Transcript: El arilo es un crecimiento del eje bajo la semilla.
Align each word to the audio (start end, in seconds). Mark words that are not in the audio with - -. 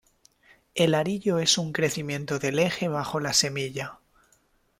El 0.73 0.95
arilo 0.95 1.37
es 1.37 1.59
un 1.59 1.73
crecimiento 1.73 2.39
del 2.39 2.57
eje 2.57 2.87
bajo 2.87 3.19
la 3.19 3.33
semilla. 3.33 3.99